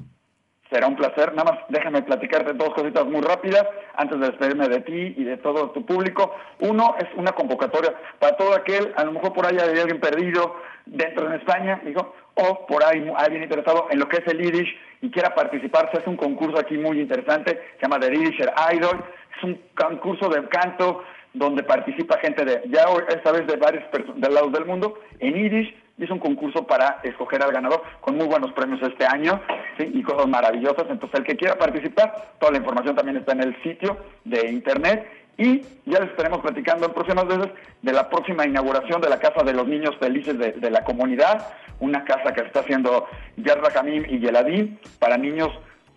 Será 0.69 0.87
un 0.87 0.95
placer. 0.95 1.33
Nada 1.33 1.51
más 1.51 1.59
déjame 1.69 2.03
platicarte 2.03 2.53
dos 2.53 2.73
cositas 2.73 3.05
muy 3.05 3.21
rápidas 3.21 3.65
antes 3.95 4.19
de 4.19 4.27
despedirme 4.27 4.67
de 4.67 4.81
ti 4.81 5.13
y 5.17 5.23
de 5.23 5.37
todo 5.37 5.71
tu 5.71 5.85
público. 5.85 6.35
Uno 6.59 6.95
es 6.99 7.07
una 7.15 7.31
convocatoria 7.31 7.95
para 8.19 8.37
todo 8.37 8.53
aquel, 8.53 8.93
a 8.95 9.03
lo 9.03 9.13
mejor 9.13 9.33
por 9.33 9.47
ahí 9.47 9.57
hay 9.57 9.79
alguien 9.79 9.99
perdido 9.99 10.55
dentro 10.85 11.27
de 11.29 11.37
España, 11.37 11.81
digo, 11.83 12.13
o 12.35 12.65
por 12.67 12.83
ahí 12.83 13.11
alguien 13.17 13.43
interesado 13.43 13.87
en 13.89 13.99
lo 13.99 14.07
que 14.07 14.17
es 14.17 14.27
el 14.27 14.39
Yiddish 14.39 14.77
y 15.01 15.09
quiera 15.09 15.33
participar. 15.33 15.89
Se 15.91 15.99
hace 15.99 16.09
un 16.09 16.17
concurso 16.17 16.59
aquí 16.59 16.77
muy 16.77 16.99
interesante, 16.99 17.59
se 17.77 17.81
llama 17.81 17.99
The 17.99 18.11
Yiddisher 18.11 18.53
Idol. 18.73 19.03
Es 19.37 19.43
un 19.43 19.59
concurso 19.75 20.29
de 20.29 20.47
canto 20.49 21.03
donde 21.33 21.63
participa 21.63 22.19
gente 22.19 22.43
de, 22.43 22.63
ya 22.69 22.85
esta 23.07 23.31
vez 23.31 23.45
de 23.47 23.55
varios 23.55 23.83
del 24.15 24.33
lados 24.33 24.51
del 24.51 24.65
mundo, 24.65 24.99
en 25.19 25.33
Yiddish 25.33 25.75
y 25.99 26.05
es 26.05 26.09
un 26.09 26.19
concurso 26.19 26.65
para 26.65 27.01
escoger 27.03 27.43
al 27.43 27.51
ganador 27.51 27.83
con 27.99 28.15
muy 28.15 28.25
buenos 28.25 28.53
premios 28.53 28.81
este 28.81 29.05
año 29.05 29.41
y 29.77 30.01
cosas 30.01 30.27
maravillosas. 30.27 30.85
Entonces, 30.89 31.19
el 31.19 31.25
que 31.25 31.35
quiera 31.35 31.57
participar, 31.57 32.35
toda 32.39 32.53
la 32.53 32.59
información 32.59 32.95
también 32.95 33.17
está 33.17 33.33
en 33.33 33.43
el 33.43 33.61
sitio 33.61 33.97
de 34.23 34.49
internet 34.49 35.05
y 35.37 35.61
ya 35.85 35.99
les 35.99 36.09
estaremos 36.09 36.39
platicando 36.39 36.85
en 36.85 36.93
próximas 36.93 37.25
veces 37.25 37.49
de 37.81 37.93
la 37.93 38.09
próxima 38.09 38.45
inauguración 38.45 39.01
de 39.01 39.09
la 39.09 39.19
Casa 39.19 39.43
de 39.43 39.53
los 39.53 39.67
Niños 39.67 39.95
Felices 39.99 40.37
de, 40.37 40.71
la 40.71 40.83
comunidad, 40.83 41.47
una 41.79 42.03
casa 42.05 42.33
que 42.33 42.41
está 42.41 42.61
haciendo 42.61 43.07
Yad 43.37 43.59
Hamim 43.77 44.05
y 44.09 44.19
Yeladim 44.19 44.77
para 44.99 45.17
niños 45.17 45.49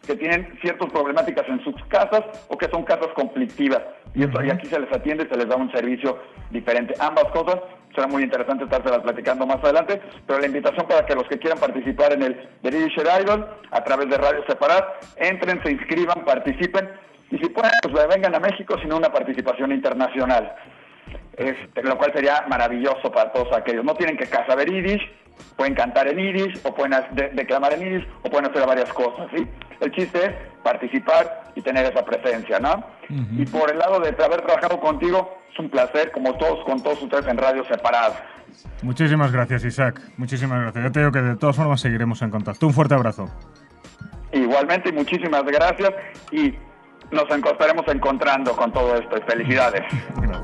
que 0.06 0.16
tienen 0.16 0.59
ciertas 0.61 0.90
problemáticas 0.90 1.49
en 1.49 1.62
sus 1.62 1.75
casas 1.87 2.23
o 2.49 2.59
que 2.59 2.68
son 2.68 2.82
casas 2.85 3.09
conflictivas. 3.14 3.82
Y, 4.14 4.23
y 4.23 4.50
aquí 4.50 4.66
se 4.66 4.80
les 4.80 4.92
atiende 4.92 5.25
y 5.25 5.28
se 5.28 5.37
les 5.37 5.49
da 5.49 5.56
un 5.56 5.71
servicio 5.71 6.18
diferente. 6.50 6.94
Ambas 6.99 7.25
cosas 7.26 7.61
será 7.94 8.06
muy 8.06 8.22
interesante 8.22 8.64
estárselas 8.64 9.00
platicando 9.00 9.46
más 9.46 9.62
adelante, 9.62 10.00
pero 10.26 10.40
la 10.40 10.46
invitación 10.46 10.87
para 10.87 11.06
que 11.06 11.14
los 11.14 11.28
que 11.28 11.38
quieran 11.38 11.58
participar 11.58 12.12
en 12.12 12.22
el 12.22 12.49
The 12.62 13.22
Idol 13.22 13.46
a 13.70 13.84
través 13.84 14.08
de 14.08 14.16
Radio 14.16 14.44
Separat, 14.46 14.84
entren, 15.16 15.62
se 15.62 15.72
inscriban, 15.72 16.25
participen 16.25 16.88
y 17.30 17.38
si 17.38 17.49
pueden, 17.49 17.70
pues 17.82 18.08
vengan 18.08 18.34
a 18.34 18.40
México, 18.40 18.76
sino 18.82 18.96
una 18.96 19.11
participación 19.11 19.72
internacional. 19.72 20.54
Este, 21.34 21.82
lo 21.82 21.96
cual 21.96 22.12
sería 22.14 22.44
maravilloso 22.49 23.11
para 23.11 23.32
todos 23.32 23.56
aquellos. 23.56 23.84
No 23.84 23.94
tienen 23.94 24.18
que 24.18 24.26
saber 24.26 24.70
Yiddish, 24.70 25.02
pueden 25.57 25.75
cantar 25.75 26.09
en 26.09 26.19
Yiddish, 26.19 26.61
o 26.65 26.75
pueden 26.75 26.95
declamar 27.35 27.73
en 27.75 27.81
Yiddish, 27.81 28.09
o 28.23 28.31
pueden 28.31 28.51
hacer 28.51 28.67
varias 28.67 28.93
cosas, 28.93 29.29
¿sí? 29.35 29.47
El 29.81 29.91
chiste 29.93 30.27
es 30.27 30.33
participar 30.62 31.45
y 31.55 31.62
tener 31.62 31.85
esa 31.87 32.05
presencia, 32.05 32.59
¿no? 32.59 32.85
Y 33.09 33.45
por 33.47 33.71
el 33.71 33.79
lado 33.79 34.01
de 34.01 34.09
haber 34.09 34.43
trabajado 34.43 34.81
contigo, 34.81 35.39
es 35.53 35.59
un 35.59 35.69
placer, 35.69 36.11
como 36.12 36.35
todos, 36.37 36.65
con 36.65 36.83
todos 36.83 37.03
ustedes 37.03 37.27
en 37.27 37.37
Radio 37.37 37.65
Separado. 37.65 38.15
Muchísimas 38.83 39.33
gracias, 39.33 39.65
Isaac. 39.65 40.01
Muchísimas 40.17 40.61
gracias. 40.61 40.85
Yo 40.85 40.93
te 40.93 41.01
digo 41.01 41.12
que 41.12 41.21
de 41.21 41.37
todas 41.37 41.57
formas 41.57 41.81
seguiremos 41.81 42.23
en 42.23 42.31
contacto. 42.31 42.67
Un 42.67 42.73
fuerte 42.73 42.95
abrazo. 42.95 43.27
Igualmente, 44.33 44.93
muchísimas 44.93 45.45
gracias 45.45 45.91
y 46.31 46.55
nos 47.11 47.25
estaremos 47.31 47.87
encontrando 47.89 48.57
con 48.57 48.73
todo 48.73 48.97
esto. 48.97 49.17
Felicidades. 49.27 49.83